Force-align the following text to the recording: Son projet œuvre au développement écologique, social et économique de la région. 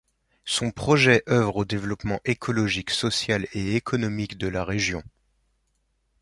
Son 0.45 0.71
projet 0.71 1.21
œuvre 1.29 1.57
au 1.57 1.63
développement 1.63 2.21
écologique, 2.25 2.89
social 2.89 3.45
et 3.53 3.75
économique 3.75 4.35
de 4.39 4.47
la 4.47 4.63
région. 4.65 5.03